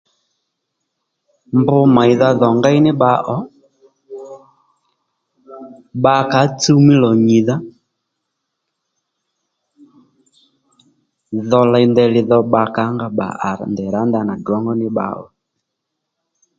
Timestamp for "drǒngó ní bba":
14.43-15.05